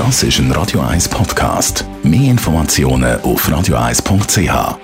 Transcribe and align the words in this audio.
Das 0.00 0.22
ist 0.22 0.38
ein 0.38 0.50
Radio 0.52 0.80
1 0.80 1.10
Podcast. 1.10 1.84
Mehr 2.02 2.30
Informationen 2.30 3.20
auf 3.20 3.46
radio1.ch. 3.46 4.78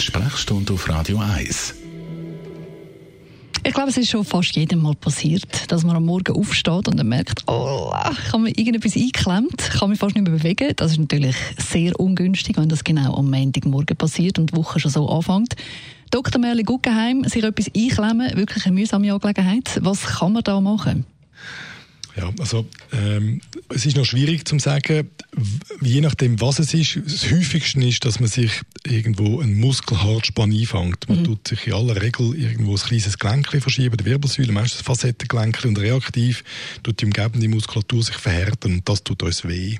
Sprechstunde 0.00 0.72
auf 0.72 0.88
Radio 0.88 1.18
1. 1.18 1.74
Ich 3.62 3.74
glaube, 3.74 3.90
es 3.90 3.98
ist 3.98 4.08
schon 4.08 4.24
fast 4.24 4.56
jedem 4.56 4.80
Mal 4.80 4.94
passiert, 4.94 5.70
dass 5.70 5.84
man 5.84 5.96
am 5.96 6.06
Morgen 6.06 6.34
aufsteht 6.34 6.88
und 6.88 6.96
dann 6.96 7.08
merkt, 7.08 7.42
oh, 7.46 7.92
ich 8.10 8.32
habe 8.32 8.44
mir 8.44 8.56
irgendetwas 8.56 8.96
eingeklemmt, 8.96 9.58
kann 9.78 9.90
mich 9.90 9.98
fast 9.98 10.14
nicht 10.14 10.26
mehr 10.26 10.38
bewegen. 10.38 10.72
Das 10.76 10.92
ist 10.92 10.98
natürlich 10.98 11.36
sehr 11.58 12.00
ungünstig, 12.00 12.56
wenn 12.56 12.70
das 12.70 12.84
genau 12.84 13.18
am 13.18 13.28
Montagmorgen 13.30 13.98
passiert 13.98 14.38
und 14.38 14.52
die 14.52 14.56
Woche 14.56 14.80
schon 14.80 14.90
so 14.90 15.06
anfängt. 15.10 15.56
Dr. 16.10 16.40
Merli 16.40 16.62
Guggenheim, 16.62 17.24
sich 17.24 17.44
etwas 17.44 17.66
einklemmen, 17.76 18.34
wirklich 18.34 18.64
eine 18.64 18.74
mühsame 18.74 19.12
Angelegenheit. 19.12 19.78
Was 19.82 20.06
kann 20.06 20.32
man 20.32 20.42
da 20.42 20.58
machen? 20.62 21.04
Ja, 22.16 22.32
also 22.38 22.64
ähm, 22.92 23.40
es 23.70 23.86
ist 23.86 23.96
noch 23.96 24.04
schwierig 24.04 24.46
zu 24.46 24.56
sagen, 24.60 25.10
je 25.80 26.00
nachdem, 26.00 26.40
was 26.40 26.60
es 26.60 26.72
ist. 26.72 27.00
Das 27.04 27.28
häufigste 27.30 27.84
ist, 27.84 28.04
dass 28.04 28.20
man 28.20 28.28
sich 28.28 28.52
irgendwo 28.86 29.40
einen 29.40 29.58
Muskelhartspann 29.58 30.52
einfängt. 30.52 31.08
Man 31.08 31.20
mhm. 31.20 31.24
tut 31.24 31.48
sich 31.48 31.66
in 31.66 31.72
aller 31.72 32.00
Regel 32.00 32.36
irgendwo 32.36 32.76
ein 32.76 32.80
kleines 32.80 33.18
Gelenkchen 33.18 33.60
verschieben, 33.60 33.96
die 33.96 34.04
Wirbelsäule, 34.04 34.52
meistens 34.52 34.82
Facettengelenk 34.82 35.64
und 35.64 35.78
reaktiv 35.78 36.44
tut 36.84 37.00
die 37.00 37.06
umgebende 37.06 37.48
Muskulatur 37.48 38.02
sich 38.04 38.16
verhärten 38.16 38.74
und 38.74 38.88
das 38.88 39.02
tut 39.02 39.22
uns 39.24 39.44
weh. 39.44 39.78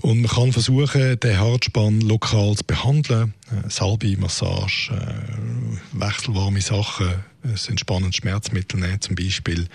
Und 0.00 0.20
man 0.20 0.30
kann 0.30 0.52
versuchen, 0.52 1.18
den 1.18 1.38
Hartspann 1.38 2.00
lokal 2.00 2.54
zu 2.54 2.64
behandeln. 2.64 3.34
Äh, 3.50 3.68
Salbe, 3.68 4.16
Massage, 4.16 4.92
äh, 4.92 6.00
wechselwarme 6.00 6.60
Sachen, 6.60 7.08
ein 7.42 7.58
entspannendes 7.68 8.16
Schmerzmittel 8.16 8.80
nehmen 8.80 9.00
zum 9.00 9.16
Beispiel 9.16 9.68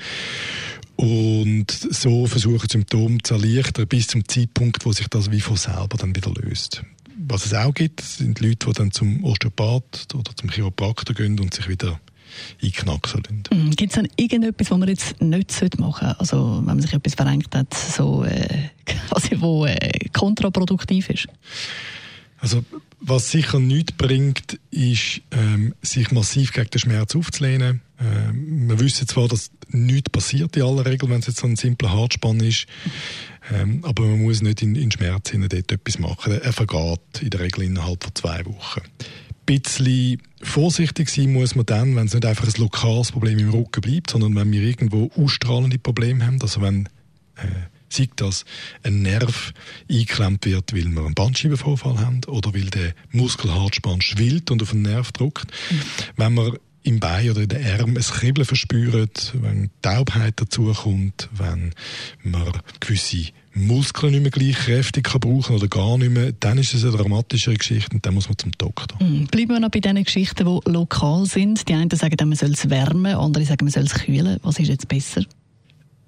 und 0.95 1.71
so 1.71 2.27
versuchen 2.27 2.69
Symptome 2.69 3.17
zu 3.23 3.35
erleichtern 3.35 3.87
bis 3.87 4.07
zum 4.07 4.27
Zeitpunkt, 4.27 4.85
wo 4.85 4.93
sich 4.93 5.07
das 5.07 5.31
wie 5.31 5.41
von 5.41 5.57
selber 5.57 5.97
dann 5.97 6.15
wieder 6.15 6.31
löst. 6.31 6.83
Was 7.27 7.45
es 7.45 7.53
auch 7.53 7.73
gibt, 7.73 8.01
sind 8.01 8.39
Leute, 8.39 8.67
die 8.67 8.73
dann 8.73 8.91
zum 8.91 9.23
Osteopath 9.23 10.13
oder 10.13 10.35
zum 10.35 10.49
Chiropraktor 10.49 11.15
gehen 11.15 11.39
und 11.39 11.53
sich 11.53 11.67
wieder 11.67 11.99
einknacksen 12.61 13.23
lassen. 13.23 13.43
Mhm. 13.51 13.71
Gibt 13.71 13.91
es 13.91 13.95
denn 13.95 14.07
irgendetwas, 14.15 14.71
was 14.71 14.77
man 14.77 14.89
jetzt 14.89 15.21
nicht 15.21 15.79
machen 15.79 16.07
sollte? 16.07 16.19
Also 16.19 16.57
wenn 16.57 16.65
man 16.65 16.81
sich 16.81 16.93
etwas 16.93 17.15
verrenkt 17.15 17.55
hat, 17.55 17.73
so, 17.73 18.23
äh, 18.23 18.69
quasi, 18.85 19.39
wo 19.39 19.65
äh, 19.65 20.09
kontraproduktiv 20.11 21.09
ist? 21.09 21.27
Also 22.37 22.63
was 22.99 23.31
sicher 23.31 23.59
nichts 23.59 23.93
bringt, 23.93 24.59
ist, 24.71 25.21
ähm, 25.31 25.73
sich 25.81 26.11
massiv 26.11 26.51
gegen 26.51 26.69
den 26.69 26.79
Schmerz 26.79 27.15
aufzulehnen. 27.15 27.81
Ähm, 27.99 28.69
wir 28.69 28.79
wissen 28.79 29.07
zwar, 29.07 29.27
dass 29.27 29.51
nichts 29.69 30.09
passiert 30.09 30.55
in 30.55 30.63
aller 30.63 30.85
Regel, 30.85 31.09
wenn 31.09 31.19
es 31.19 31.27
jetzt 31.27 31.39
so 31.39 31.47
ein 31.47 31.55
simpler 31.55 31.91
Hartspann 31.91 32.39
ist, 32.39 32.65
ähm, 33.51 33.83
aber 33.83 34.03
man 34.03 34.21
muss 34.21 34.41
nicht 34.41 34.61
in, 34.61 34.75
in 34.75 34.91
Schmerz 34.91 35.31
hinein 35.31 35.49
dort 35.49 35.71
etwas 35.71 35.99
machen. 35.99 36.39
Er 36.39 36.53
vergeht 36.53 37.21
in 37.21 37.29
der 37.29 37.41
Regel 37.41 37.63
innerhalb 37.63 38.03
von 38.03 38.15
zwei 38.15 38.45
Wochen. 38.45 38.81
Ein 39.45 39.61
bisschen 39.61 40.21
vorsichtig 40.41 41.09
sein 41.09 41.33
muss 41.33 41.55
man 41.55 41.65
dann, 41.65 41.95
wenn 41.95 42.07
es 42.07 42.13
nicht 42.13 42.25
einfach 42.25 42.47
ein 42.47 42.61
lokales 42.61 43.11
Problem 43.11 43.39
im 43.39 43.49
Rücken 43.49 43.81
bleibt, 43.81 44.11
sondern 44.11 44.35
wenn 44.35 44.51
wir 44.51 44.61
irgendwo 44.61 45.11
ausstrahlende 45.15 45.79
Probleme 45.79 46.25
haben, 46.25 46.41
also 46.41 46.61
wenn 46.61 46.87
äh, 47.35 47.67
sei 47.89 48.09
das 48.15 48.45
ein 48.83 49.01
Nerv 49.01 49.53
eingeklemmt 49.89 50.45
wird, 50.45 50.73
weil 50.73 50.85
wir 50.85 51.05
einen 51.05 51.13
Bandscheibenvorfall 51.13 51.99
haben 51.99 52.21
oder 52.27 52.53
weil 52.53 52.69
der 52.69 52.93
Muskelhartspann 53.11 54.01
schwillt 54.01 54.51
und 54.51 54.61
auf 54.61 54.71
den 54.71 54.81
Nerv 54.83 55.11
drückt. 55.11 55.51
Mhm. 55.69 55.81
Wenn 56.17 56.33
wir 56.33 56.59
im 56.83 56.99
Bein 56.99 57.29
oder 57.29 57.41
in 57.41 57.49
den 57.49 57.65
Arm 57.65 57.95
ein 57.95 58.03
Kribbeln 58.03 58.45
verspüren, 58.45 59.09
wenn 59.33 59.69
Taubheit 59.81 60.39
dazukommt, 60.39 61.29
wenn 61.33 61.73
man 62.23 62.51
gewisse 62.79 63.27
Muskeln 63.55 64.11
nicht 64.11 64.21
mehr 64.21 64.31
gleich 64.31 64.55
kräftig 64.55 65.05
kann 65.05 65.21
brauchen 65.21 65.55
oder 65.55 65.67
gar 65.67 65.97
nicht 65.97 66.11
mehr, 66.11 66.31
dann 66.39 66.57
ist 66.57 66.73
es 66.73 66.83
eine 66.83 66.95
dramatischere 66.97 67.55
Geschichte 67.55 67.95
und 67.95 68.05
dann 68.05 68.15
muss 68.15 68.27
man 68.27 68.37
zum 68.37 68.51
Doktor. 68.53 68.97
Mhm. 69.01 69.27
Bleiben 69.27 69.49
wir 69.49 69.59
noch 69.59 69.69
bei 69.69 69.79
diesen 69.79 70.03
Geschichten, 70.03 70.45
die 70.45 70.71
lokal 70.71 71.25
sind. 71.25 71.67
Die 71.69 71.73
einen 71.73 71.89
sagen, 71.91 72.15
man 72.27 72.37
soll 72.37 72.51
es 72.51 72.69
wärmen, 72.69 73.15
andere 73.15 73.45
sagen, 73.45 73.65
man 73.65 73.71
soll 73.71 73.83
es 73.83 73.93
kühlen. 73.93 74.39
Was 74.41 74.59
ist 74.59 74.69
jetzt 74.69 74.87
besser? 74.87 75.23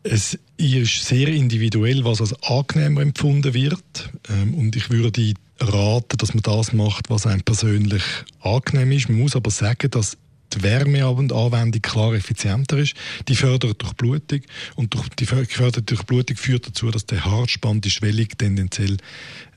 Es 0.03 0.38
ist 0.58 1.06
sehr 1.06 1.28
individuell, 1.28 2.03
was 2.03 2.22
als 2.22 2.34
angenehmer 2.44 3.02
empfunden 3.02 3.53
wird. 3.53 4.12
Ähm, 4.30 4.53
und 4.53 4.75
ich 4.75 4.90
würde 4.90 5.34
raten, 5.59 6.18
dass 6.18 6.34
man 6.34 6.44
das 6.44 6.74
macht, 6.74 7.09
was 7.09 7.25
einem 7.25 7.41
persönlich 7.41 8.03
angenehm 8.41 8.91
ist. 8.91 9.09
Man 9.09 9.20
muss 9.20 9.36
aber 9.36 9.52
sagen, 9.52 9.90
dass 9.91 10.18
die 10.54 10.64
Wärmeanwendung 10.64 11.82
klar 11.82 12.14
effizienter 12.14 12.78
ist. 12.78 12.94
Die 13.28 13.36
fördert 13.36 13.82
durch 13.82 13.94
Blutung 13.94 14.42
und 14.76 14.94
durch 14.94 15.10
die 15.10 15.26
geförderte 15.26 15.82
Durchblutung 15.82 16.38
führt 16.38 16.68
dazu, 16.68 16.92
dass 16.92 17.06
der 17.06 17.26
Haarspann, 17.26 17.82
die 17.82 17.92
Schwellung 17.92 18.28
tendenziell 18.38 18.98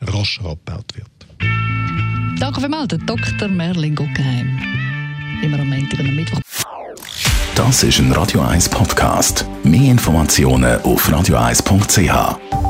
rascher 0.01 0.47
abgebaut 0.47 0.95
wird. 0.95 1.09
Danke 2.39 2.61
vielmals, 2.61 2.95
Dr. 3.07 3.49
Merlin 3.49 3.95
Guggenheim. 3.95 4.59
Immer 5.43 5.61
am 5.61 5.71
Montag 5.71 6.01
und 6.01 6.09
am 6.09 6.17
Mittwoch. 6.17 6.41
Das 7.55 7.83
ist 7.83 7.99
ein 7.99 8.13
Radio 8.13 8.43
1 8.43 8.69
Podcast. 8.69 9.45
Mehr 9.65 9.91
Informationen 9.91 10.81
auf 10.83 11.09
radio1.ch. 11.09 12.68